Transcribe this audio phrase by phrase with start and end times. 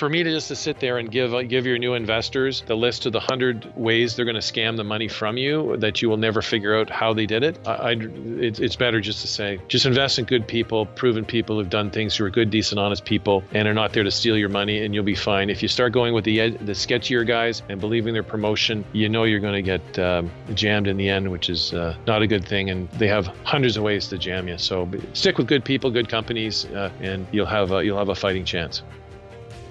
[0.00, 3.04] for me to just to sit there and give give your new investors the list
[3.04, 6.16] of the hundred ways they're going to scam the money from you that you will
[6.16, 9.60] never figure out how they did it, I, I it, it's better just to say
[9.68, 13.04] just invest in good people, proven people who've done things who are good, decent, honest
[13.04, 15.50] people, and are not there to steal your money, and you'll be fine.
[15.50, 19.24] If you start going with the the sketchier guys and believing their promotion, you know
[19.24, 22.46] you're going to get um, jammed in the end, which is uh, not a good
[22.48, 22.70] thing.
[22.70, 24.56] And they have hundreds of ways to jam you.
[24.56, 28.14] So stick with good people, good companies, uh, and you'll have a, you'll have a
[28.14, 28.82] fighting chance.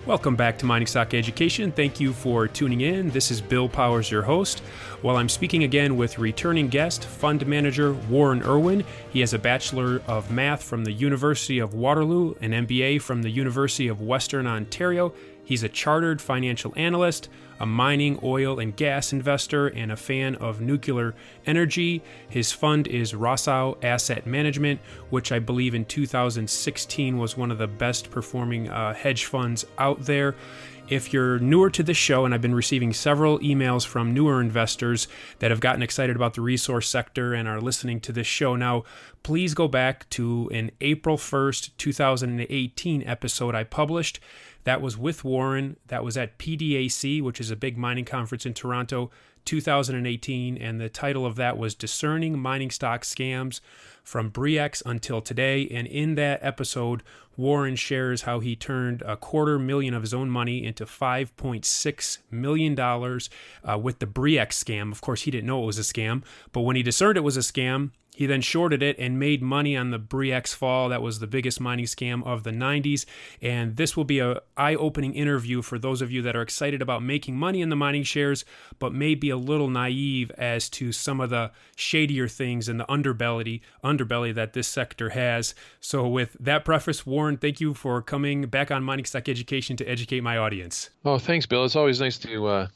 [0.10, 1.72] Welcome back to Mining Stock Education.
[1.72, 3.12] Thank you for tuning in.
[3.12, 4.64] This is Bill Powers, your host.
[5.02, 8.84] While I'm speaking again with returning guest, fund manager Warren Irwin.
[9.14, 13.30] He has a Bachelor of Math from the University of Waterloo, an MBA from the
[13.30, 15.14] University of Western Ontario.
[15.46, 17.30] He's a chartered financial analyst,
[17.62, 22.04] a mining, oil, and gas investor, and a fan of nuclear energy.
[22.30, 27.68] His fund is Rosseau Asset Management, which I believe in 2016 was one of the
[27.68, 30.36] best performing uh, hedge funds out there.
[30.90, 35.08] If you're newer to this show, and I've been receiving several emails from newer investors
[35.38, 38.84] that have gotten excited about the resource sector and are listening to this show now,
[39.22, 44.20] please go back to an April 1st, 2018 episode I published.
[44.64, 45.78] That was with Warren.
[45.88, 49.12] That was at PDAC, which is a big mining conference in Toronto,
[49.50, 50.58] 2018.
[50.58, 53.62] And the title of that was Discerning Mining Stock Scams
[54.04, 55.68] from Bre-X until today.
[55.70, 57.02] And in that episode,
[57.36, 62.80] Warren shares how he turned a quarter million of his own money into $5.6 million
[62.80, 64.92] uh, with the Bre-X scam.
[64.92, 67.36] Of course, he didn't know it was a scam, but when he discerned it was
[67.36, 67.90] a scam,
[68.20, 70.90] he then shorted it and made money on the Bre-X fall.
[70.90, 73.06] That was the biggest mining scam of the 90s.
[73.42, 77.02] And this will be a eye-opening interview for those of you that are excited about
[77.02, 78.44] making money in the mining shares,
[78.78, 82.84] but may be a little naive as to some of the shadier things in the
[82.88, 85.56] underbelly underbelly that this sector has.
[85.80, 89.86] So with that preface, Warren, thank you for coming back on Mining Stock Education to
[89.86, 90.90] educate my audience.
[91.06, 91.64] Oh, thanks, Bill.
[91.64, 92.68] It's always nice to uh,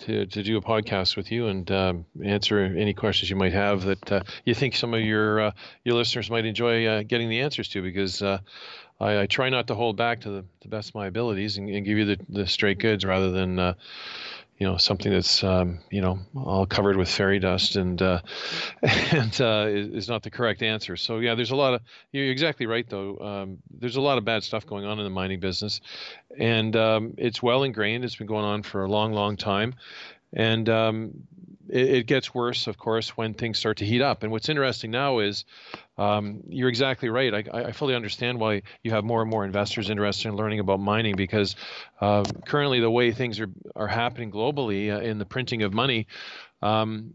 [0.00, 3.82] to, to do a podcast with you and um, answer any questions you might have
[3.82, 5.50] that uh, you think some of your uh,
[5.84, 8.38] your listeners might enjoy uh, getting the answers to because uh,
[9.00, 11.68] I, I, try not to hold back to the, the best of my abilities and,
[11.68, 13.74] and give you the, the straight goods rather than uh,
[14.58, 18.20] you know something that's um, you know all covered with fairy dust and uh,
[18.82, 20.96] and uh, is not the correct answer.
[20.96, 23.18] So yeah, there's a lot of you're exactly right though.
[23.18, 25.80] Um, there's a lot of bad stuff going on in the mining business,
[26.38, 28.04] and um, it's well ingrained.
[28.04, 29.74] It's been going on for a long, long time,
[30.32, 31.26] and um,
[31.68, 34.22] it, it, gets worse, of course, when things start to heat up.
[34.22, 35.44] And what's interesting now is
[35.98, 37.34] um, you're exactly right.
[37.34, 40.80] I, I, fully understand why you have more and more investors interested in learning about
[40.80, 41.56] mining because
[42.00, 46.06] uh, currently the way things are, are happening globally uh, in the printing of money,
[46.62, 47.14] um,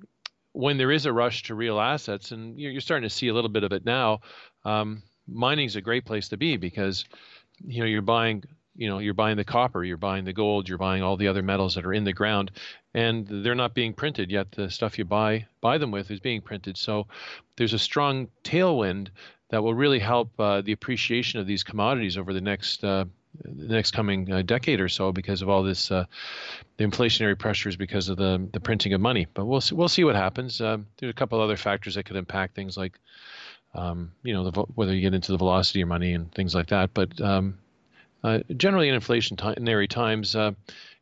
[0.53, 3.33] when there is a rush to real assets, and you're, you're starting to see a
[3.33, 4.19] little bit of it now,
[4.65, 7.05] um, mining is a great place to be because
[7.65, 8.43] you know you're buying
[8.75, 11.41] you know you're buying the copper you're buying the gold you're buying all the other
[11.41, 12.51] metals that are in the ground
[12.93, 14.51] and they're not being printed yet.
[14.51, 16.77] The stuff you buy buy them with is being printed.
[16.77, 17.07] So
[17.55, 19.09] there's a strong tailwind
[19.49, 23.05] that will really help uh, the appreciation of these commodities over the next uh,
[23.43, 26.05] the next coming uh, decade or so because of all this uh,
[26.77, 29.27] the inflationary pressures because of the the printing of money.
[29.33, 30.59] But we'll see, we'll see what happens.
[30.59, 32.99] Uh, there's a couple other factors that could impact things like
[33.73, 36.67] um, you know the, whether you get into the velocity of money and things like
[36.67, 36.93] that.
[36.93, 37.57] But um,
[38.23, 40.51] uh, generally in inflationary times, uh,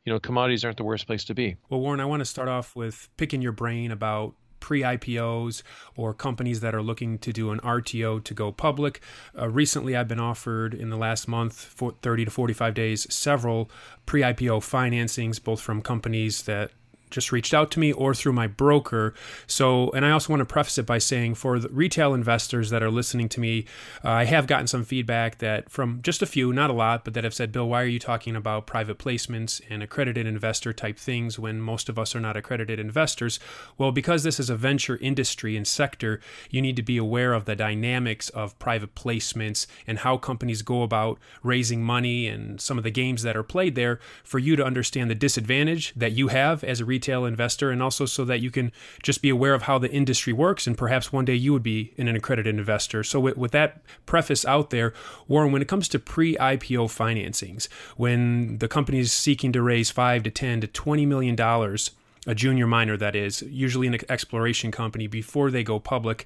[0.06, 1.56] you know, commodities aren't the worst place to be.
[1.70, 5.64] Well, Warren, I want to start off with picking your brain about pre-IPOs
[5.96, 9.02] or companies that are looking to do an RTO to go public.
[9.38, 13.70] Uh, recently, I've been offered in the last month, for 30 to 45 days, several
[14.06, 16.72] pre-IPO financings, both from companies that
[17.10, 19.14] just reached out to me or through my broker.
[19.48, 22.84] So, and I also want to preface it by saying for the retail investors that
[22.84, 23.66] are listening to me,
[24.04, 27.14] uh, I have gotten some feedback that from just a few, not a lot, but
[27.14, 30.98] that have said, Bill, why are you talking about private placements and accredited investor type
[30.98, 33.40] things when most of us are not accredited investors?
[33.78, 36.20] Well, because this is a venture industry and sector,
[36.50, 40.84] you need to be aware of the dynamics of private placements and how companies go
[40.84, 44.64] about raising money and some of the games that are played there for you to
[44.64, 48.42] understand the disadvantage that you have as a retail retail investor and also so that
[48.42, 51.54] you can just be aware of how the industry works and perhaps one day you
[51.54, 53.06] would be an accredited investor.
[53.06, 54.94] So with, with that preface out there,
[55.30, 60.24] Warren, when it comes to pre-IPO financings, when the company is seeking to raise 5
[60.24, 61.92] to 10 to 20 million dollars
[62.28, 66.26] a junior miner that is usually an exploration company before they go public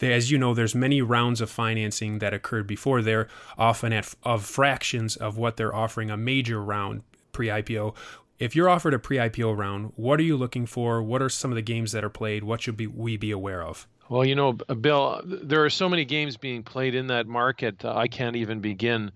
[0.00, 3.28] as you know there's many rounds of financing that occurred before there
[3.58, 7.94] often at of fractions of what they're offering a major round pre-IPO
[8.38, 11.02] If you're offered a pre-IPO round, what are you looking for?
[11.02, 12.42] What are some of the games that are played?
[12.44, 13.86] What should we be aware of?
[14.08, 17.84] Well, you know, Bill, there are so many games being played in that market.
[17.84, 19.12] Uh, I can't even begin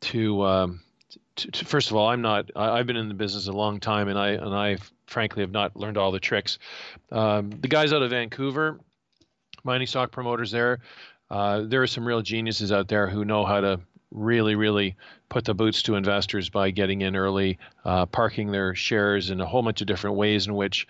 [0.00, 0.80] to, um,
[1.36, 2.50] to, to, First of all, I'm not.
[2.56, 5.52] I, have been in the business a long time, and I and I frankly have
[5.52, 6.58] not learned all the tricks.
[7.12, 8.80] Um, the guys out of Vancouver,
[9.62, 10.80] mining stock promoters there,
[11.30, 14.96] uh, there are some real geniuses out there who know how to really, really
[15.28, 19.46] put the boots to investors by getting in early, uh, parking their shares in a
[19.46, 20.86] whole bunch of different ways in which,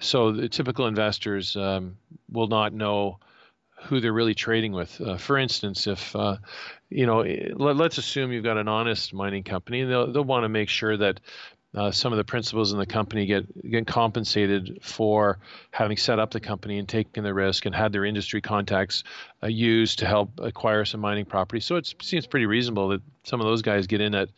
[0.00, 1.96] so the typical investors um,
[2.30, 3.18] will not know
[3.84, 5.00] who they're really trading with.
[5.00, 6.36] Uh, for instance, if uh,
[6.90, 7.22] you know,
[7.56, 10.96] let, us assume you've got an honest mining company, they'll they'll want to make sure
[10.96, 11.20] that
[11.74, 15.38] uh, some of the principals in the company get get compensated for
[15.70, 19.04] having set up the company and taken the risk and had their industry contacts
[19.42, 21.60] uh, used to help acquire some mining property.
[21.60, 24.28] So it seems pretty reasonable that some of those guys get in at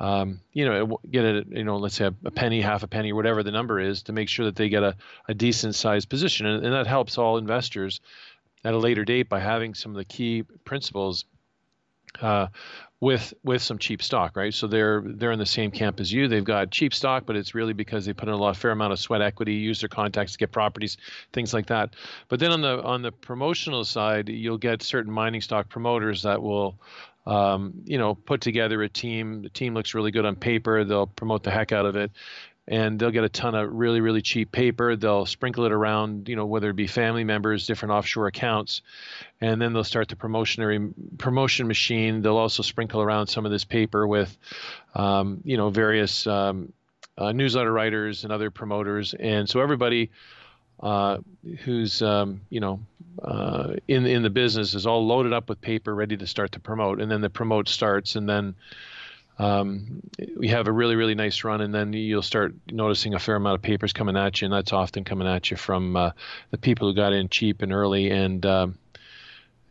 [0.00, 3.12] um, you know, get a, you know, let's say a, a, penny, half a penny,
[3.12, 4.96] whatever the number is, to make sure that they get a,
[5.28, 6.44] a decent sized position.
[6.44, 8.00] And, and that helps all investors
[8.64, 11.24] at a later date by having some of the key principals
[12.20, 12.48] uh,
[13.02, 14.54] with with some cheap stock, right?
[14.54, 16.28] So they're they're in the same camp as you.
[16.28, 18.92] They've got cheap stock, but it's really because they put in a lot fair amount
[18.92, 20.96] of sweat equity, use their contacts to get properties,
[21.32, 21.96] things like that.
[22.28, 26.40] But then on the on the promotional side, you'll get certain mining stock promoters that
[26.40, 26.78] will
[27.26, 29.42] um, you know, put together a team.
[29.42, 30.84] The team looks really good on paper.
[30.84, 32.10] They'll promote the heck out of it,
[32.68, 34.96] and they'll get a ton of really really cheap paper.
[34.96, 38.82] They'll sprinkle it around you know whether it be family members different offshore accounts
[39.42, 42.22] and then they'll start the promotionary promotion machine.
[42.22, 44.36] They'll also sprinkle around some of this paper with
[44.94, 46.72] um, you know various um,
[47.18, 49.14] uh, newsletter writers and other promoters.
[49.14, 50.10] And so everybody
[50.80, 51.18] uh,
[51.64, 52.80] who's um, you know
[53.22, 56.60] uh, in in the business is all loaded up with paper ready to start to
[56.60, 57.00] promote.
[57.00, 58.54] And then the promote starts and then
[59.38, 60.02] um,
[60.36, 63.56] we have a really really nice run and then you'll start noticing a fair amount
[63.56, 66.10] of papers coming at you and that's often coming at you from uh,
[66.50, 68.78] the people who got in cheap and early and um,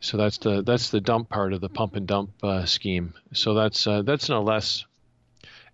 [0.02, 3.14] so that's the that's the dump part of the pump and dump uh, scheme.
[3.34, 4.84] So that's uh, that's a less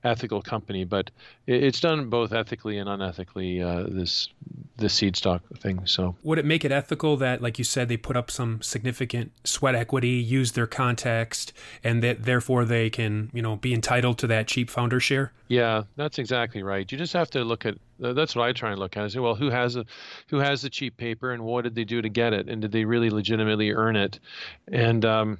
[0.03, 1.11] ethical company, but
[1.45, 3.61] it's done both ethically and unethically.
[3.63, 4.29] Uh, this
[4.77, 5.85] this seed stock thing.
[5.85, 9.31] So would it make it ethical that, like you said, they put up some significant
[9.43, 11.51] sweat equity, use their context,
[11.83, 15.33] and that therefore they can you know be entitled to that cheap founder share?
[15.47, 16.89] Yeah, that's exactly right.
[16.91, 19.03] You just have to look at that's what I try and look at.
[19.03, 19.85] I say, well, who has a
[20.29, 22.71] who has the cheap paper, and what did they do to get it, and did
[22.71, 24.19] they really legitimately earn it?
[24.71, 25.39] And um,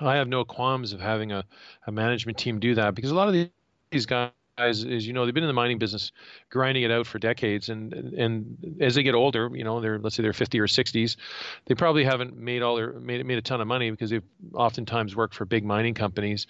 [0.00, 1.44] I have no qualms of having a,
[1.86, 3.50] a management team do that because a lot of
[3.90, 6.12] these guys as you know they've been in the mining business
[6.50, 10.16] grinding it out for decades and and as they get older you know they're let's
[10.16, 11.16] say they're 50 or 60s
[11.66, 14.22] they probably haven't made all their made, made a ton of money because they've
[14.54, 16.46] oftentimes worked for big mining companies.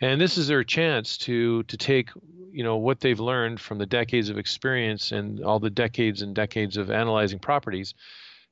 [0.00, 2.10] And this is their chance to to take
[2.52, 6.34] you know what they've learned from the decades of experience and all the decades and
[6.34, 7.94] decades of analyzing properties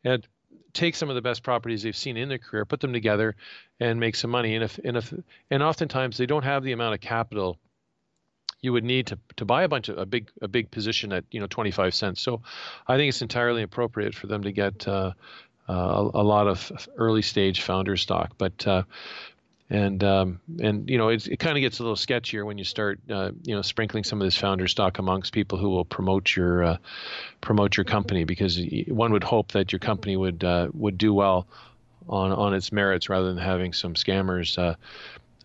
[0.04, 0.26] and
[0.72, 3.36] take some of the best properties they've seen in their career, put them together,
[3.78, 4.54] and make some money.
[4.54, 5.12] And if and if
[5.50, 7.58] and oftentimes they don't have the amount of capital
[8.62, 11.24] you would need to, to buy a bunch of a big a big position at
[11.30, 12.20] you know 25 cents.
[12.20, 12.42] So
[12.86, 15.12] I think it's entirely appropriate for them to get uh,
[15.68, 18.32] uh, a, a, lot of early stage founder stock.
[18.36, 18.82] But uh,
[19.70, 22.98] and um, and you know it kind of gets a little sketchier when you start
[23.08, 26.64] uh, you know sprinkling some of this founder stock amongst people who will promote your
[26.64, 26.76] uh,
[27.40, 31.46] promote your company because one would hope that your company would uh, would do well
[32.08, 34.74] on on its merits rather than having some scammers uh,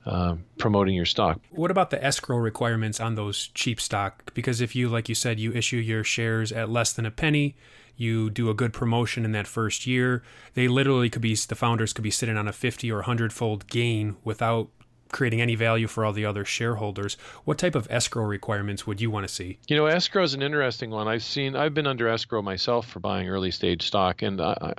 [0.10, 1.39] uh, promoting your stock.
[1.51, 4.34] What about the escrow requirements on those cheap stock?
[4.34, 7.55] Because if you, like you said, you issue your shares at less than a penny,
[7.97, 10.23] you do a good promotion in that first year,
[10.53, 13.67] they literally could be, the founders could be sitting on a 50 or 100 fold
[13.67, 14.69] gain without
[15.11, 17.15] creating any value for all the other shareholders.
[17.45, 19.59] What type of escrow requirements would you want to see?
[19.67, 21.07] You know, escrow is an interesting one.
[21.07, 24.73] I've seen, I've been under escrow myself for buying early stage stock, and I,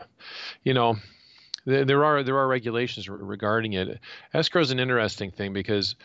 [0.63, 0.97] you know,
[1.65, 3.99] there are there are regulations regarding it.
[4.33, 5.97] Escrow is an interesting thing because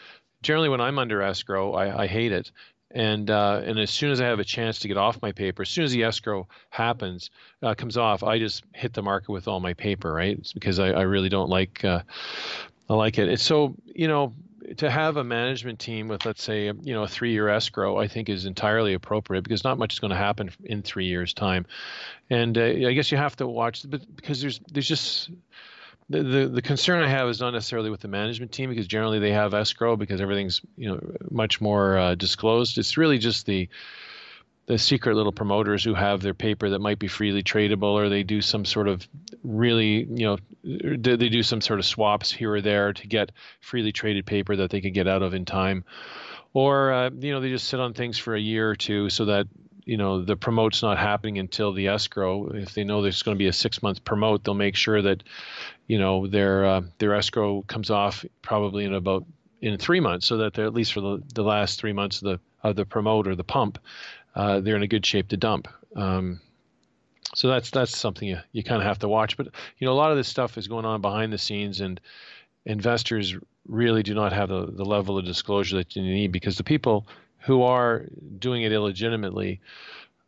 [0.41, 2.51] generally when I'm under escrow, I, I hate it.
[2.93, 5.61] And uh, and as soon as I have a chance to get off my paper,
[5.61, 7.29] as soon as the escrow happens,
[7.63, 10.37] uh, comes off, I just hit the market with all my paper, right?
[10.37, 12.01] It's because I, I really don't like uh,
[12.89, 13.29] I like it.
[13.29, 14.33] It's so you know
[14.77, 18.07] to have a management team with let's say you know a three year escrow i
[18.07, 21.65] think is entirely appropriate because not much is going to happen in three years time
[22.29, 23.83] and uh, i guess you have to watch
[24.15, 25.29] because there's there's just
[26.11, 29.31] the, the, concern I have is not necessarily with the management team because generally they
[29.31, 30.99] have escrow because everything's you know
[31.29, 32.77] much more uh, disclosed.
[32.77, 33.69] It's really just the
[34.67, 38.23] the secret little promoters who have their paper that might be freely tradable or they
[38.23, 39.07] do some sort of
[39.43, 43.91] really you know they do some sort of swaps here or there to get freely
[43.91, 45.83] traded paper that they can get out of in time
[46.53, 49.25] or uh, you know they just sit on things for a year or two so
[49.25, 49.47] that
[49.85, 52.49] you know the promote's not happening until the escrow.
[52.49, 55.23] If they know there's going to be a six month promote, they'll make sure that
[55.87, 59.25] you know their uh, their escrow comes off probably in about
[59.61, 62.23] in three months, so that they're at least for the, the last three months of
[62.23, 63.79] the of the promote or the pump,
[64.35, 65.67] uh, they're in a good shape to dump.
[65.95, 66.39] Um,
[67.33, 69.37] so that's that's something you, you kind of have to watch.
[69.37, 69.47] But
[69.77, 71.99] you know a lot of this stuff is going on behind the scenes, and
[72.65, 73.35] investors
[73.67, 77.07] really do not have the, the level of disclosure that you need because the people
[77.41, 78.05] who are
[78.39, 79.59] doing it illegitimately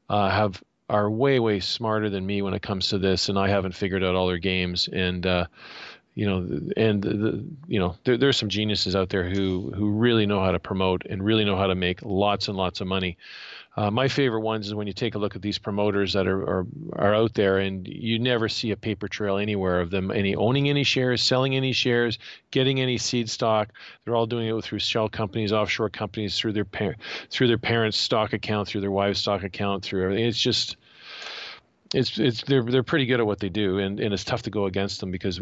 [0.10, 3.48] uh, have are way way smarter than me when it comes to this, and I
[3.48, 4.89] haven't figured out all their games.
[4.91, 5.48] And uh,
[6.15, 10.25] you know, and the, you know, there, there's some geniuses out there who who really
[10.25, 13.17] know how to promote and really know how to make lots and lots of money.
[13.75, 16.43] Uh, my favorite ones is when you take a look at these promoters that are,
[16.43, 20.36] are are out there, and you never see a paper trail anywhere of them any
[20.36, 22.20] owning any shares, selling any shares,
[22.51, 23.70] getting any seed stock.
[24.05, 26.98] They're all doing it through shell companies, offshore companies, through their par-
[27.32, 30.25] through their parents' stock account, through their wives' stock account, through everything.
[30.27, 30.77] It's just
[31.93, 34.50] it's it's they're they're pretty good at what they do, and, and it's tough to
[34.50, 35.39] go against them because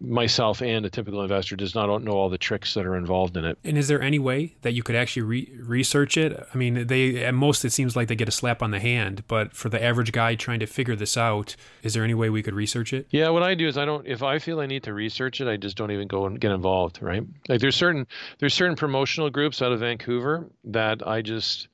[0.00, 3.44] myself and a typical investor does not know all the tricks that are involved in
[3.44, 3.58] it.
[3.64, 6.46] And is there any way that you could actually re- research it?
[6.52, 9.24] I mean, they at most it seems like they get a slap on the hand,
[9.28, 12.42] but for the average guy trying to figure this out, is there any way we
[12.42, 13.06] could research it?
[13.10, 15.48] Yeah, what I do is I don't if I feel I need to research it,
[15.48, 17.00] I just don't even go and get involved.
[17.02, 17.22] Right?
[17.48, 18.06] Like there's certain
[18.38, 21.68] there's certain promotional groups out of Vancouver that I just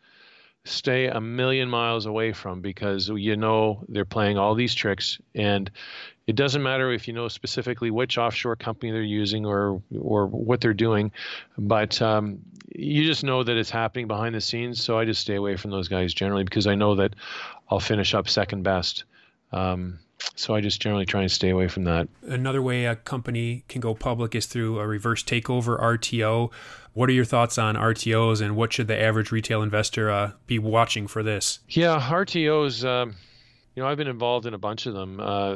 [0.68, 5.18] stay a million miles away from because you know they're playing all these tricks.
[5.34, 5.70] And
[6.26, 10.60] it doesn't matter if you know specifically which offshore company they're using or or what
[10.60, 11.10] they're doing
[11.56, 12.38] but um,
[12.75, 14.82] you just know that it's happening behind the scenes.
[14.82, 17.14] So i just stay away from those guys generally because i know that
[17.70, 19.04] i'll finish up second best.
[19.52, 19.98] Um,
[20.34, 22.08] so I just generally try and stay away from that.
[22.22, 26.52] Another way a company can go public is through a reverse takeover RTO.
[26.94, 30.58] What are your thoughts on RTOs and what should the average retail investor uh, be
[30.58, 31.60] watching for this?
[31.68, 33.14] Yeah, RTOs, um,
[33.75, 35.20] you know, I've been involved in a bunch of them.
[35.20, 35.54] Uh,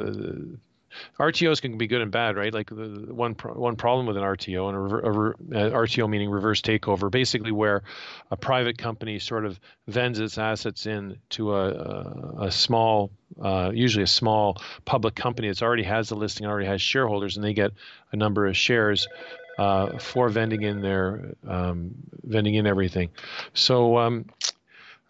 [1.19, 2.53] RTOs can be good and bad, right?
[2.53, 6.61] Like the one one problem with an RTO and a, a, a, RTO meaning reverse
[6.61, 7.83] takeover, basically where
[8.31, 14.03] a private company sort of vends its assets in to a, a small, uh, usually
[14.03, 17.71] a small public company that's already has the listing, already has shareholders, and they get
[18.11, 19.07] a number of shares
[19.57, 21.91] uh, for vending in their um,
[22.23, 23.09] vending in everything.
[23.53, 24.25] So um,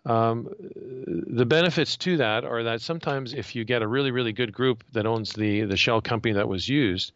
[0.05, 4.51] um, the benefits to that are that sometimes if you get a really really good
[4.51, 7.13] group that owns the the shell company that was used,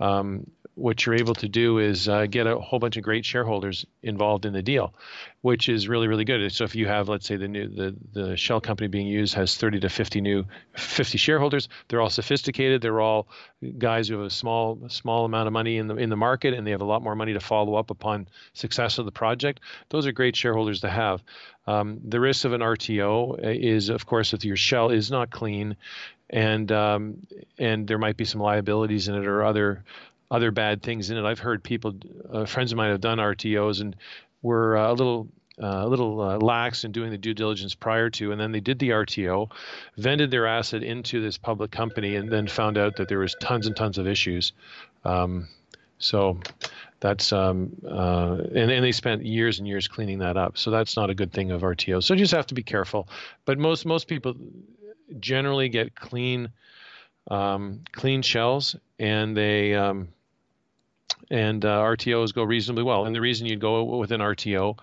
[0.00, 3.84] um, what you're able to do is uh, get a whole bunch of great shareholders
[4.02, 4.94] involved in the deal,
[5.42, 6.50] which is really really good.
[6.52, 9.56] So if you have let's say the new the the shell company being used has
[9.56, 10.44] 30 to 50 new
[10.76, 13.28] 50 shareholders, they're all sophisticated, they're all
[13.78, 16.66] guys who have a small small amount of money in the in the market and
[16.66, 19.60] they have a lot more money to follow up upon success of the project.
[19.90, 21.22] Those are great shareholders to have.
[21.66, 25.76] Um, the risk of an RTO is, of course, if your shell is not clean,
[26.30, 27.26] and um,
[27.58, 29.84] and there might be some liabilities in it or other
[30.30, 31.24] other bad things in it.
[31.24, 31.94] I've heard people,
[32.30, 33.96] uh, friends of mine, have done RTOs and
[34.42, 35.28] were uh, a little
[35.60, 38.60] uh, a little uh, lax in doing the due diligence prior to, and then they
[38.60, 39.50] did the RTO,
[39.96, 43.66] vended their asset into this public company, and then found out that there was tons
[43.66, 44.52] and tons of issues.
[45.04, 45.48] Um,
[45.98, 46.38] so
[47.00, 50.58] that's um, uh, and, and they spent years and years cleaning that up.
[50.58, 52.02] So that's not a good thing of RTO.
[52.02, 53.08] So you just have to be careful.
[53.44, 54.36] But most most people
[55.18, 56.50] generally get clean
[57.30, 60.08] um, clean shells, and they um,
[61.30, 63.04] and uh, RTOs go reasonably well.
[63.04, 64.78] And the reason you'd go with an RTO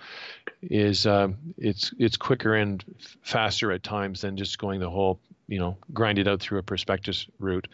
[0.62, 2.84] is uh, it's it's quicker and
[3.22, 6.64] faster at times than just going the whole you know grind it out through a
[6.64, 7.68] prospectus route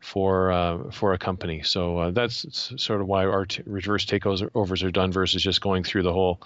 [0.00, 1.62] for uh, for a company.
[1.62, 6.02] So uh, that's sort of why our reverse takeovers are done versus just going through
[6.02, 6.40] the whole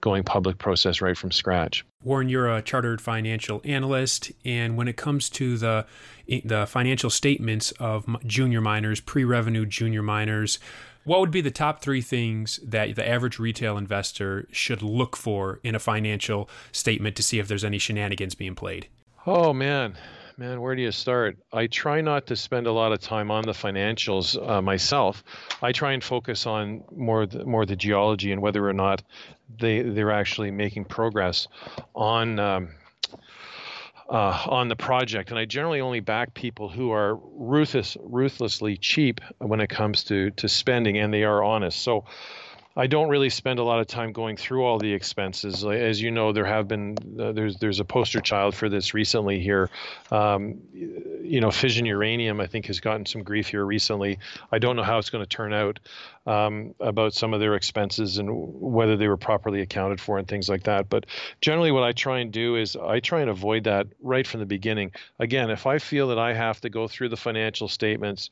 [0.00, 1.84] going public process right from scratch.
[2.02, 5.86] Warren, you're a chartered financial analyst, and when it comes to the
[6.44, 10.58] the financial statements of junior miners, pre-revenue junior miners,
[11.04, 15.60] what would be the top three things that the average retail investor should look for
[15.62, 18.88] in a financial statement to see if there's any shenanigans being played?
[19.26, 19.96] Oh man,
[20.36, 21.36] man, where do you start?
[21.52, 25.22] I try not to spend a lot of time on the financials uh, myself.
[25.62, 29.02] I try and focus on more the, more the geology and whether or not
[29.60, 31.48] they they're actually making progress
[31.94, 32.38] on.
[32.38, 32.70] Um,
[34.12, 39.22] uh, on the project, and I generally only back people who are ruthless, ruthlessly cheap
[39.38, 41.80] when it comes to to spending, and they are honest.
[41.80, 42.04] So,
[42.76, 45.64] I don't really spend a lot of time going through all the expenses.
[45.64, 49.40] As you know, there have been uh, there's there's a poster child for this recently
[49.40, 49.68] here.
[50.10, 54.18] Um, you know, fission uranium, I think, has gotten some grief here recently.
[54.50, 55.80] I don't know how it's going to turn out
[56.26, 60.48] um, about some of their expenses and whether they were properly accounted for and things
[60.48, 60.88] like that.
[60.88, 61.06] But
[61.40, 64.46] generally, what I try and do is I try and avoid that right from the
[64.46, 64.92] beginning.
[65.18, 68.30] Again, if I feel that I have to go through the financial statements,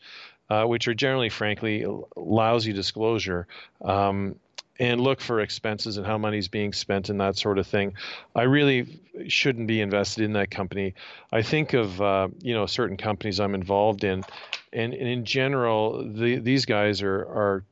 [0.50, 3.46] uh, which are generally, frankly, lousy disclosure,
[3.82, 4.34] um,
[4.80, 7.94] and look for expenses and how money's being spent and that sort of thing.
[8.34, 10.94] I really shouldn't be invested in that company.
[11.30, 14.24] I think of uh, you know certain companies I'm involved in,
[14.72, 17.64] and, and in general, the, these guys are are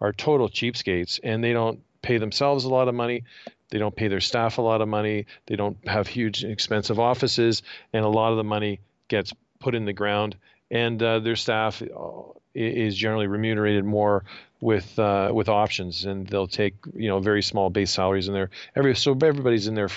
[0.00, 3.24] are total cheapskates, and they don't pay themselves a lot of money.
[3.70, 5.26] They don't pay their staff a lot of money.
[5.46, 9.84] They don't have huge expensive offices, and a lot of the money gets put in
[9.84, 10.36] the ground.
[10.70, 12.22] And uh, their staff uh,
[12.54, 14.24] is generally remunerated more
[14.60, 18.50] with uh, with options, and they'll take you know very small base salaries in there.
[18.74, 19.90] Every so everybody's in there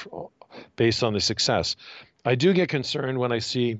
[0.75, 1.75] based on the success.
[2.23, 3.79] I do get concerned when I see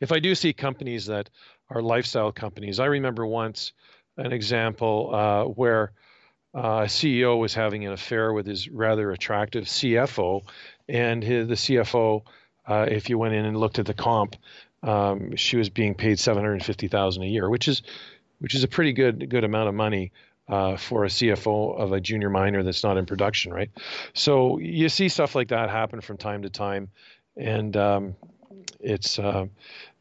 [0.00, 1.30] if I do see companies that
[1.70, 2.80] are lifestyle companies.
[2.80, 3.72] I remember once
[4.16, 5.92] an example uh, where
[6.54, 10.42] uh, a CEO was having an affair with his rather attractive CFO,
[10.88, 12.22] and his, the CFO,
[12.66, 14.34] uh, if you went in and looked at the comp,
[14.82, 17.82] um, she was being paid seven hundred fifty thousand a year, which is
[18.40, 20.12] which is a pretty good good amount of money
[20.48, 23.70] uh, for a CFO of a junior miner that's not in production, right?
[24.14, 26.88] So you see stuff like that happen from time to time,
[27.36, 28.16] and um,
[28.80, 29.46] it's uh,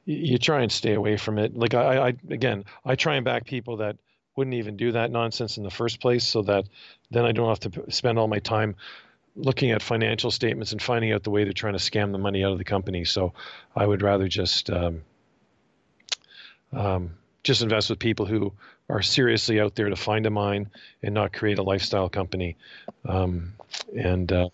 [0.05, 1.55] you try and stay away from it.
[1.55, 3.97] Like I, I again, I try and back people that
[4.35, 6.65] wouldn't even do that nonsense in the first place, so that
[7.11, 8.75] then I don't have to spend all my time
[9.37, 12.43] looking at financial statements and finding out the way they're trying to scam the money
[12.43, 13.05] out of the company.
[13.05, 13.33] So
[13.75, 15.03] I would rather just um,
[16.73, 17.11] um,
[17.43, 18.51] just invest with people who
[18.89, 20.69] are seriously out there to find a mine
[21.03, 22.57] and not create a lifestyle company.
[23.07, 23.53] Um,
[23.95, 24.49] and uh,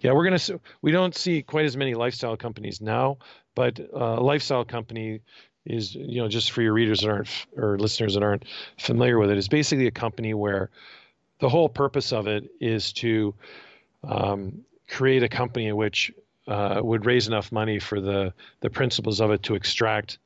[0.00, 3.18] yeah, we're gonna we don't see quite as many lifestyle companies now,
[3.54, 5.20] but uh, a lifestyle company
[5.66, 8.44] is you know just for your readers that aren't or listeners that aren't
[8.78, 10.68] familiar with it is basically a company where
[11.40, 13.34] the whole purpose of it is to
[14.08, 16.12] um, create a company which
[16.46, 20.18] uh, would raise enough money for the the principals of it to extract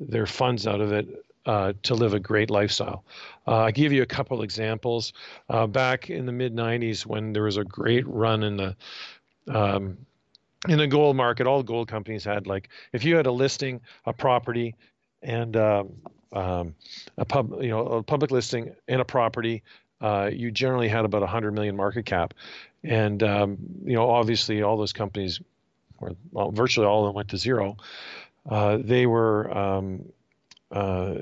[0.00, 3.04] their funds out of it uh, to live a great lifestyle.
[3.46, 5.12] Uh, I'll give you a couple examples.
[5.48, 8.76] Uh, back in the mid 90s, when there was a great run in the
[9.48, 9.98] um,
[10.68, 14.12] in the gold market, all gold companies had like if you had a listing, a
[14.12, 14.74] property,
[15.22, 15.92] and um,
[16.32, 16.74] um,
[17.18, 19.62] a pub, you know, a public listing and a property,
[20.02, 22.34] uh, you generally had about 100 million market cap.
[22.82, 25.40] And, um, you know, obviously all those companies,
[25.98, 27.76] or well, virtually all of them went to zero.
[28.48, 30.04] Uh, they were, um,
[30.72, 31.14] uh,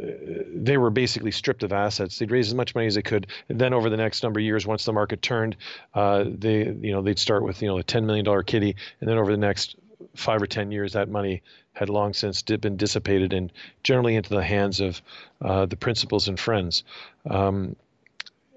[0.55, 2.19] they were basically stripped of assets.
[2.19, 3.27] They'd raise as much money as they could.
[3.49, 5.57] And then over the next number of years, once the market turned,
[5.95, 8.75] uh, they, you know, they'd start with, you know, a $10 million kitty.
[9.01, 9.77] And then over the next
[10.15, 14.43] five or 10 years, that money had long since been dissipated and generally into the
[14.43, 15.03] hands of
[15.43, 16.85] uh, the principals and friends.
[17.29, 17.77] Um,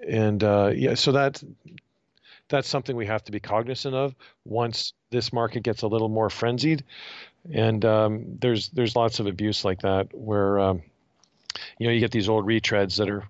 [0.08, 1.44] and uh, yeah, so that
[2.50, 6.30] that's something we have to be cognizant of once this market gets a little more
[6.30, 6.84] frenzied.
[7.52, 10.84] And um, there's there's lots of abuse like that where um,
[11.78, 13.24] you know you get these old retreads that are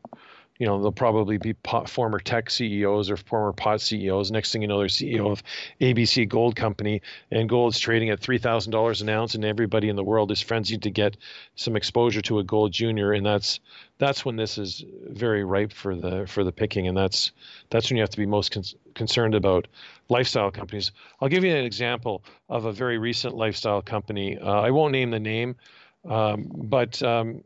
[0.64, 4.32] you know, they'll probably be pot, former tech CEOs or former pot CEOs.
[4.32, 5.44] Next thing you know, they're CEO of
[5.82, 9.98] ABC Gold Company, and gold's trading at three thousand dollars an ounce, and everybody in
[9.98, 11.18] the world is frenzied to get
[11.58, 13.60] some exposure to a gold junior, and that's
[13.98, 17.34] that's when this is very ripe for the for the picking, and that's
[17.70, 18.64] that's when you have to be most con-
[18.96, 19.68] concerned about
[20.08, 20.94] lifestyle companies.
[21.20, 24.38] I'll give you an example of a very recent lifestyle company.
[24.38, 25.58] Uh, I won't name the name,
[26.06, 27.44] um, but um,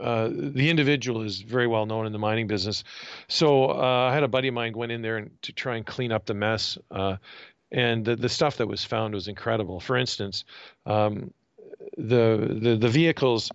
[0.00, 2.84] uh, the individual is very well known in the mining business.
[3.28, 5.86] So uh, I had a buddy of mine went in there and to try and
[5.86, 7.16] clean up the mess, uh,
[7.72, 9.80] and the, the stuff that was found was incredible.
[9.80, 10.44] For instance,
[10.84, 11.32] um,
[11.96, 13.50] the, the the vehicles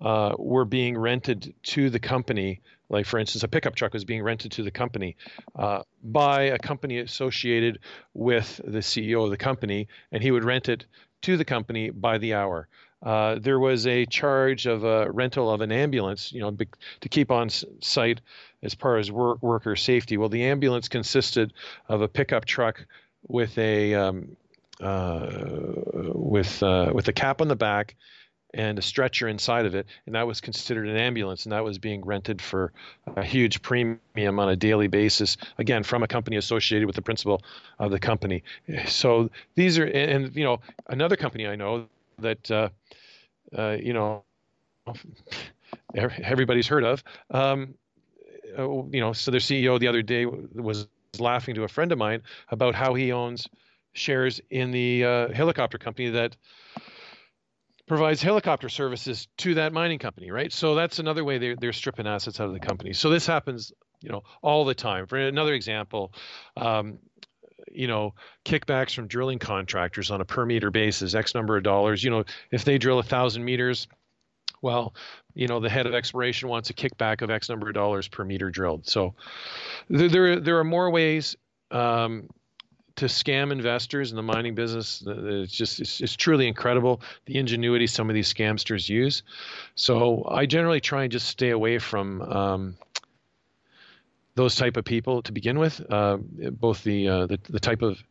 [0.00, 2.60] uh, were being rented to the company.
[2.90, 5.16] Like for instance, a pickup truck was being rented to the company
[5.56, 7.78] uh, by a company associated
[8.12, 10.84] with the CEO of the company, and he would rent it
[11.22, 12.68] to the company by the hour.
[13.04, 16.56] Uh, there was a charge of a rental of an ambulance, you know,
[17.00, 18.20] to keep on site
[18.62, 20.16] as far as work, worker safety.
[20.16, 21.52] Well, the ambulance consisted
[21.88, 22.86] of a pickup truck
[23.28, 24.36] with a um,
[24.80, 25.30] uh,
[26.14, 27.94] with uh, with a cap on the back
[28.54, 31.76] and a stretcher inside of it, and that was considered an ambulance, and that was
[31.76, 32.72] being rented for
[33.16, 33.98] a huge premium
[34.38, 35.36] on a daily basis.
[35.58, 37.42] Again, from a company associated with the principal
[37.78, 38.44] of the company.
[38.86, 41.86] So these are, and you know, another company I know
[42.18, 42.68] that uh,
[43.56, 44.24] uh, you know
[45.94, 47.02] everybody's heard of.
[47.30, 47.74] Um,
[48.58, 50.86] uh, you know, so their CEO the other day was
[51.18, 53.48] laughing to a friend of mine about how he owns
[53.92, 56.36] shares in the uh, helicopter company that
[57.86, 60.52] provides helicopter services to that mining company, right?
[60.52, 62.92] So that's another way they're, they're stripping assets out of the company.
[62.92, 65.06] So this happens, you know, all the time.
[65.06, 66.12] For another example,
[66.56, 66.98] um,
[67.74, 72.02] you know, kickbacks from drilling contractors on a per meter basis, X number of dollars.
[72.02, 73.88] You know, if they drill a thousand meters,
[74.62, 74.94] well,
[75.34, 78.24] you know, the head of exploration wants a kickback of X number of dollars per
[78.24, 78.86] meter drilled.
[78.88, 79.14] So
[79.88, 81.36] there, there, there are more ways
[81.70, 82.28] um,
[82.96, 85.02] to scam investors in the mining business.
[85.06, 89.22] It's just it's, it's truly incredible the ingenuity some of these scamsters use.
[89.74, 92.76] So I generally try and just stay away from um,
[94.34, 95.80] those type of people to begin with.
[95.90, 98.02] Uh, both the, uh, the the type of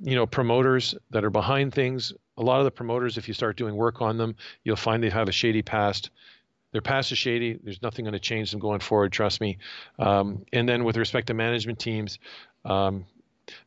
[0.00, 2.12] you know promoters that are behind things.
[2.38, 5.10] A lot of the promoters, if you start doing work on them, you'll find they
[5.10, 6.10] have a shady past.
[6.72, 7.58] Their past is shady.
[7.62, 9.12] There's nothing going to change them going forward.
[9.12, 9.58] Trust me.
[9.98, 12.18] Um, and then with respect to management teams,
[12.64, 13.04] um,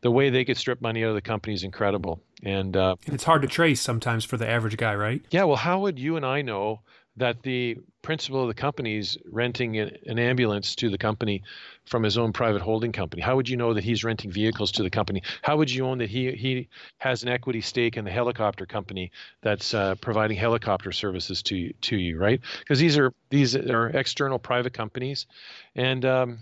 [0.02, 2.22] the way they could strip money out of the company is incredible.
[2.44, 5.22] And, uh, and it's hard to trace sometimes for the average guy, right?
[5.32, 5.44] Yeah.
[5.44, 6.80] Well, how would you and I know
[7.18, 11.44] that the principal of the company is renting an ambulance to the company
[11.86, 13.22] from his own private holding company?
[13.22, 15.22] How would you know that he's renting vehicles to the company?
[15.42, 19.12] How would you own that he he has an equity stake in the helicopter company
[19.42, 22.42] that's uh, providing helicopter services to you, to you, right?
[22.60, 25.28] Because these are these are external private companies,
[25.76, 26.40] and um,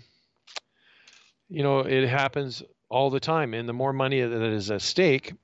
[1.48, 3.54] you know it happens all the time.
[3.54, 5.34] And the more money that is at stake,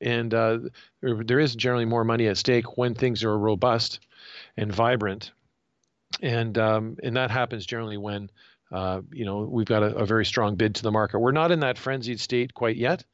[0.00, 0.58] and uh,
[1.02, 4.00] there is generally more money at stake when things are robust
[4.56, 5.32] and vibrant,
[6.22, 8.30] and um, and that happens generally when
[8.72, 11.18] uh, you know we've got a, a, very strong bid to the market.
[11.18, 13.04] We're not in that frenzied state quite yet,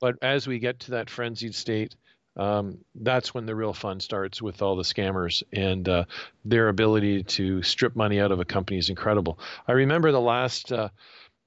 [0.00, 1.94] but as we get to that frenzied state.
[2.36, 6.04] Um, that's when the real fun starts with all the scammers and uh,
[6.44, 9.40] their ability to strip money out of a company is incredible.
[9.66, 10.90] I remember the last uh,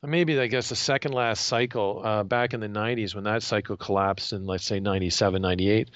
[0.09, 3.77] maybe I guess the second last cycle uh, back in the 90s when that cycle
[3.77, 5.89] collapsed in let's say 97, 98.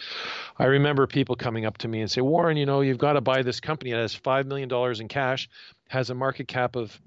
[0.57, 3.21] I remember people coming up to me and say, Warren, you know, you've got to
[3.21, 3.91] buy this company.
[3.91, 5.49] It has five million dollars in cash,
[5.89, 6.99] has a market cap of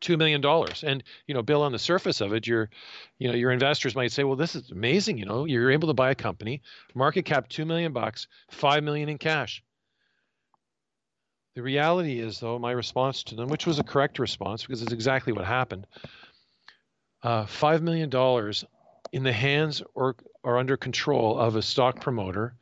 [0.00, 0.84] two million dollars.
[0.84, 2.70] And you know, Bill, on the surface of it, your,
[3.18, 5.18] you know, your investors might say, well, this is amazing.
[5.18, 6.62] You know, you're able to buy a company,
[6.94, 9.62] market cap two million bucks, five million in cash.
[11.56, 14.92] The reality is, though, my response to them, which was a correct response because it's
[14.92, 15.86] exactly what happened,
[17.22, 18.10] uh, $5 million
[19.12, 22.52] in the hands or, or under control of a stock promoter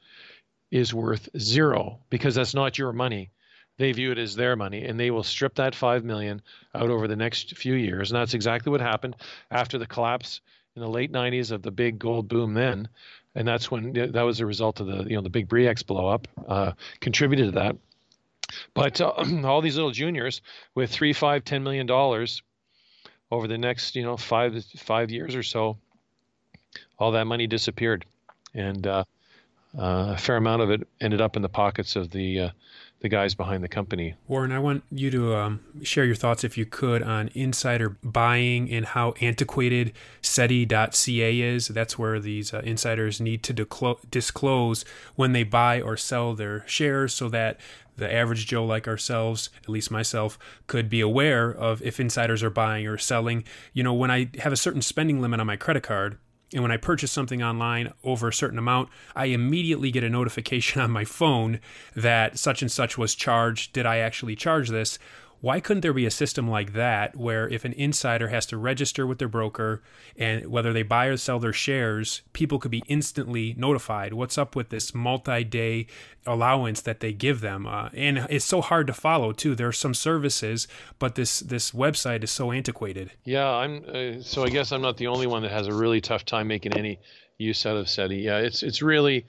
[0.70, 3.32] is worth zero because that's not your money.
[3.78, 6.40] They view it as their money and they will strip that 5 million
[6.72, 8.12] out over the next few years.
[8.12, 9.16] And that's exactly what happened
[9.50, 10.40] after the collapse
[10.76, 12.86] in the late 90s of the big gold boom then.
[13.34, 16.06] And that's when that was a result of the, you know, the big Bre-X blow
[16.06, 17.76] up, uh, contributed to that.
[18.74, 19.12] But uh,
[19.44, 20.42] all these little juniors
[20.74, 22.42] with three, five, ten million dollars
[23.30, 25.76] over the next, you know, five five years or so,
[26.98, 28.04] all that money disappeared,
[28.54, 29.04] and uh,
[29.76, 32.50] uh, a fair amount of it ended up in the pockets of the uh,
[33.04, 34.14] the guys behind the company.
[34.26, 38.70] Warren, I want you to um, share your thoughts, if you could, on insider buying
[38.70, 41.68] and how antiquated SEDI.ca is.
[41.68, 44.86] That's where these uh, insiders need to declo- disclose
[45.16, 47.60] when they buy or sell their shares so that
[47.98, 52.48] the average Joe like ourselves, at least myself, could be aware of if insiders are
[52.48, 53.44] buying or selling.
[53.74, 56.16] You know, when I have a certain spending limit on my credit card,
[56.54, 60.80] and when I purchase something online over a certain amount, I immediately get a notification
[60.80, 61.58] on my phone
[61.96, 63.72] that such and such was charged.
[63.72, 64.98] Did I actually charge this?
[65.40, 69.06] Why couldn't there be a system like that where if an insider has to register
[69.06, 69.82] with their broker
[70.16, 74.14] and whether they buy or sell their shares, people could be instantly notified?
[74.14, 75.86] What's up with this multi day
[76.26, 77.66] allowance that they give them?
[77.66, 79.54] Uh, and it's so hard to follow, too.
[79.54, 80.66] There are some services,
[80.98, 83.12] but this, this website is so antiquated.
[83.24, 83.84] Yeah, I'm.
[83.86, 86.48] Uh, so I guess I'm not the only one that has a really tough time
[86.48, 87.00] making any
[87.38, 88.22] use out of SEDI.
[88.22, 89.26] Yeah, it's, it's really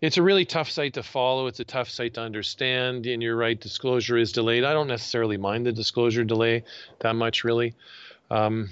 [0.00, 1.46] it's a really tough site to follow.
[1.46, 3.06] It's a tough site to understand.
[3.06, 4.64] And you're right, disclosure is delayed.
[4.64, 6.64] I don't necessarily mind the disclosure delay
[7.00, 7.74] that much, really.
[8.30, 8.68] Um,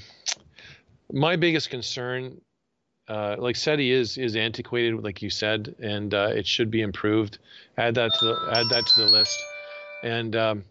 [1.13, 2.41] my biggest concern,
[3.09, 7.39] uh, like SEDI is is antiquated, like you said, and uh, it should be improved.
[7.77, 9.43] Add that to the, add that to the list,
[10.03, 10.65] and um,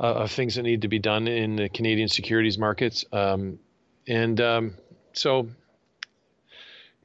[0.00, 3.04] uh, of things that need to be done in the Canadian securities markets.
[3.12, 3.58] Um,
[4.06, 4.74] and um,
[5.12, 5.48] so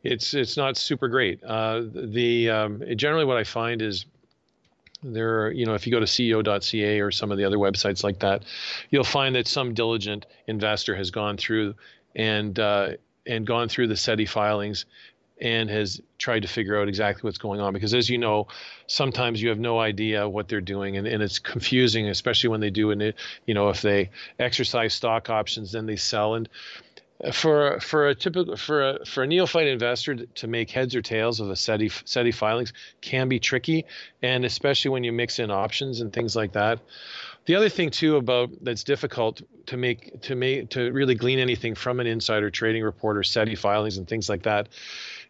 [0.03, 1.43] it's it's not super great.
[1.43, 4.05] Uh, the um, generally what I find is
[5.03, 8.03] there are, you know if you go to ceo.ca or some of the other websites
[8.03, 8.43] like that,
[8.89, 11.75] you'll find that some diligent investor has gone through
[12.15, 12.89] and uh,
[13.25, 14.85] and gone through the SEDI filings
[15.39, 18.47] and has tried to figure out exactly what's going on because as you know
[18.87, 22.71] sometimes you have no idea what they're doing and, and it's confusing especially when they
[22.71, 26.49] do it you know if they exercise stock options then they sell and
[27.31, 31.39] for for a typical for a for a neophyte investor to make heads or tails
[31.39, 33.85] of a SETI SEDI filings can be tricky,
[34.21, 36.79] and especially when you mix in options and things like that.
[37.45, 41.73] The other thing too about that's difficult to make to make to really glean anything
[41.73, 44.69] from an insider trading report or SEDI filings and things like that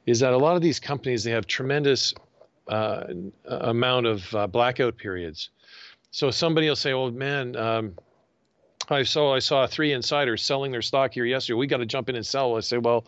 [0.05, 2.13] is that a lot of these companies they have tremendous
[2.67, 3.05] uh,
[3.45, 5.51] amount of uh, blackout periods.
[6.11, 7.93] So somebody will say, "Well, man." Um,
[8.89, 11.57] I saw I saw three insiders selling their stock here yesterday.
[11.57, 12.55] We got to jump in and sell.
[12.55, 13.05] I say, well,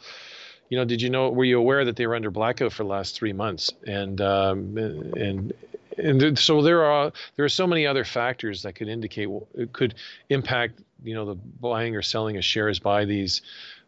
[0.69, 1.29] you know, did you know?
[1.29, 3.71] Were you aware that they were under blackout for the last three months?
[3.87, 5.53] And um, and
[5.97, 9.29] and so there are there are so many other factors that could indicate
[9.73, 9.95] could
[10.29, 13.41] impact you know the buying or selling of shares by these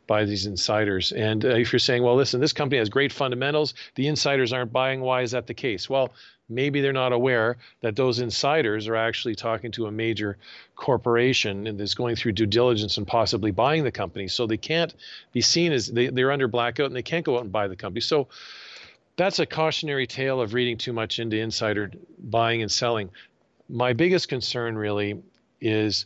[0.07, 1.11] by these insiders.
[1.11, 4.73] And uh, if you're saying, well, listen, this company has great fundamentals, the insiders aren't
[4.73, 5.01] buying.
[5.01, 5.89] Why is that the case?
[5.89, 6.11] Well,
[6.51, 10.37] maybe they're not aware that those insiders are actually talking to a major
[10.75, 14.27] corporation and is going through due diligence and possibly buying the company.
[14.27, 14.93] So they can't
[15.31, 17.75] be seen as they, they're under blackout and they can't go out and buy the
[17.75, 18.01] company.
[18.01, 18.27] So
[19.15, 23.09] that's a cautionary tale of reading too much into insider buying and selling.
[23.69, 25.21] My biggest concern really
[25.59, 26.05] is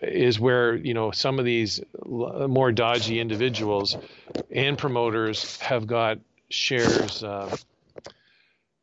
[0.00, 3.96] is where you know some of these more dodgy individuals
[4.50, 6.18] and promoters have got
[6.50, 7.54] shares uh,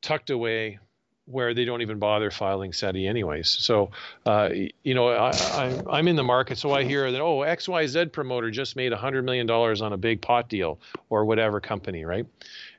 [0.06, 0.80] tucked away
[1.26, 3.50] where they don't even bother filing SEDI anyways.
[3.50, 3.90] So,
[4.28, 4.50] uh,
[4.84, 8.76] you know, I, am in the market, so I hear that, oh, XYZ promoter just
[8.76, 12.28] made $100 million on a big pot deal or whatever company, right?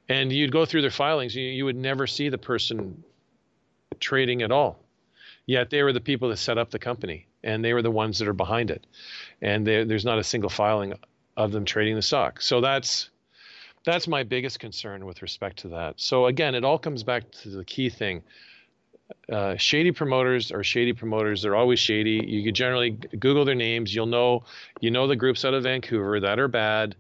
[0.09, 3.03] And you'd go through their filings, you, you would never see the person
[3.99, 4.79] trading at all.
[5.47, 8.21] Yet they were the people that set up the company and they were the ones
[8.21, 8.87] that are behind it.
[9.43, 10.95] And there's not a single filing
[11.37, 12.41] of them trading the stock.
[12.41, 13.11] So that's
[13.87, 15.95] that's my biggest concern with respect to that.
[15.97, 18.23] So again, it all comes back to the key thing.
[19.33, 21.43] Uh, shady promoters are shady promoters.
[21.43, 22.21] They're always shady.
[22.27, 23.95] You can generally Google their names.
[23.95, 24.43] You'll know,
[24.81, 26.97] you know the groups out of Vancouver that are bad.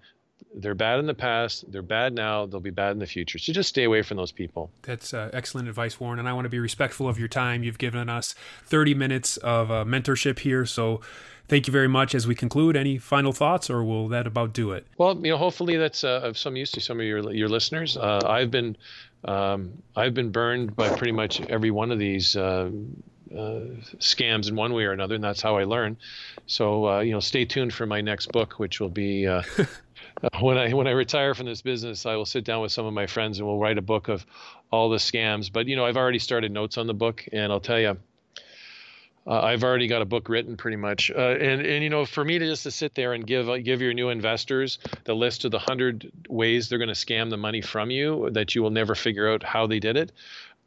[0.54, 1.70] They're bad in the past.
[1.70, 2.46] They're bad now.
[2.46, 3.38] They'll be bad in the future.
[3.38, 4.70] So just stay away from those people.
[4.82, 6.20] That's uh, excellent advice, Warren.
[6.20, 7.64] And I want to be respectful of your time.
[7.64, 10.64] You've given us 30 minutes of uh, mentorship here.
[10.64, 11.00] So
[11.48, 12.14] Thank you very much.
[12.14, 14.86] As we conclude, any final thoughts, or will that about do it?
[14.98, 17.96] Well, you know, hopefully that's uh, of some use to some of your your listeners.
[17.96, 18.76] Uh, I've been
[19.24, 22.36] um, I've been burned by pretty much every one of these.
[22.36, 22.70] Uh,
[23.32, 23.66] uh,
[23.98, 25.96] scams in one way or another, and that's how I learn.
[26.46, 29.42] So uh, you know, stay tuned for my next book, which will be uh,
[30.40, 32.06] when I when I retire from this business.
[32.06, 34.24] I will sit down with some of my friends and we'll write a book of
[34.70, 35.52] all the scams.
[35.52, 37.96] But you know, I've already started notes on the book, and I'll tell you,
[39.26, 41.10] uh, I've already got a book written pretty much.
[41.10, 43.58] Uh, and and you know, for me to just to sit there and give uh,
[43.58, 47.36] give your new investors the list of the hundred ways they're going to scam the
[47.36, 50.12] money from you that you will never figure out how they did it.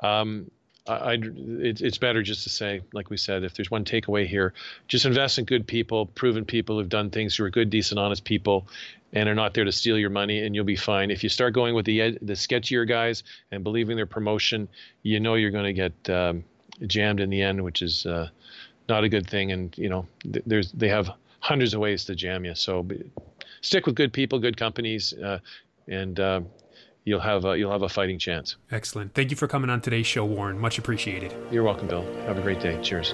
[0.02, 0.52] Um,
[0.88, 4.54] I, it, it's better just to say, like we said, if there's one takeaway here,
[4.88, 8.24] just invest in good people, proven people who've done things who are good, decent, honest
[8.24, 8.68] people,
[9.14, 11.12] and are not there to steal your money, and you'll be fine.
[11.12, 14.68] If you start going with the the sketchier guys and believing their promotion,
[15.04, 16.44] you know you're going to get um,
[16.86, 18.30] jammed in the end, which is uh,
[18.90, 19.52] not a good thing.
[19.52, 22.56] And you know, th- there's they have hundreds of ways to jam you.
[22.56, 23.10] So be,
[23.62, 25.40] stick with good people, good companies, uh,
[25.88, 26.42] and uh,
[27.06, 28.58] you'll have a, you'll have a fighting chance.
[28.72, 29.14] Excellent.
[29.14, 30.60] Thank you for coming on today's show, Warren.
[30.60, 31.34] Much appreciated.
[31.52, 32.04] You're welcome, Bill.
[32.26, 32.80] Have a great day.
[32.82, 33.14] Cheers.